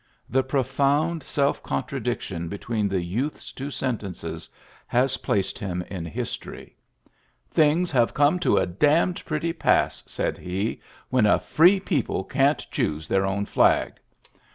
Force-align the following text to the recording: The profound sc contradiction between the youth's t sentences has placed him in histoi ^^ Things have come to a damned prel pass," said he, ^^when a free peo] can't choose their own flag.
The 0.27 0.41
profound 0.41 1.21
sc 1.21 1.61
contradiction 1.61 2.47
between 2.49 2.87
the 2.87 3.03
youth's 3.03 3.51
t 3.51 3.69
sentences 3.69 4.49
has 4.87 5.17
placed 5.17 5.59
him 5.59 5.83
in 5.91 6.05
histoi 6.05 6.65
^^ 6.65 6.73
Things 7.51 7.91
have 7.91 8.11
come 8.15 8.39
to 8.39 8.57
a 8.57 8.65
damned 8.65 9.23
prel 9.25 9.59
pass," 9.59 10.01
said 10.07 10.39
he, 10.39 10.81
^^when 11.13 11.31
a 11.31 11.37
free 11.37 11.79
peo] 11.79 12.23
can't 12.23 12.65
choose 12.71 13.07
their 13.07 13.27
own 13.27 13.45
flag. 13.45 13.97